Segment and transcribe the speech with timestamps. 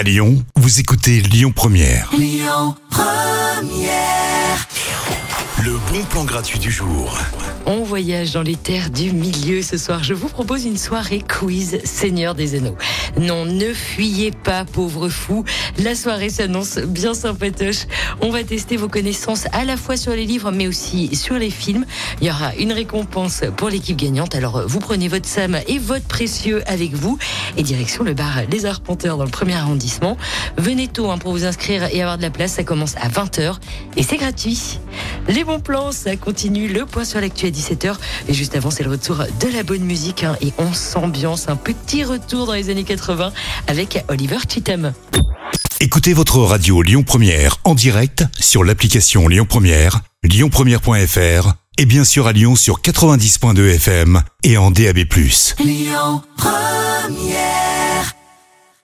[0.00, 2.10] À Lyon, vous écoutez Lyon Première.
[5.62, 7.18] Le bon plan gratuit du jour.
[7.66, 10.02] On voyage dans les terres du milieu ce soir.
[10.02, 12.78] Je vous propose une soirée quiz Seigneur des Anneaux.
[13.18, 15.44] Non, ne fuyez pas, pauvre fou.
[15.78, 17.86] La soirée s'annonce bien sympatoche.
[18.20, 21.50] On va tester vos connaissances à la fois sur les livres mais aussi sur les
[21.50, 21.84] films.
[22.20, 24.34] Il y aura une récompense pour l'équipe gagnante.
[24.34, 27.18] Alors vous prenez votre Sam et votre précieux avec vous
[27.56, 30.16] et direction le bar Les Arpenteurs dans le premier arrondissement.
[30.56, 32.52] Venez tôt hein, pour vous inscrire et avoir de la place.
[32.52, 33.56] Ça commence à 20h
[33.96, 34.78] et c'est gratuit.
[35.30, 36.66] Les bons plans, ça continue.
[36.66, 37.94] Le point sur l'actu à 17h.
[38.28, 40.24] Et juste avant, c'est le retour de la bonne musique.
[40.24, 41.48] hein, et on s'ambiance.
[41.48, 43.32] Un petit retour dans les années 80
[43.68, 44.92] avec Oliver Cheatham.
[45.78, 52.26] Écoutez votre radio Lyon Première en direct sur l'application Lyon Première, lyonpremière.fr et bien sûr
[52.26, 54.98] à Lyon sur 90.2 FM et en DAB+.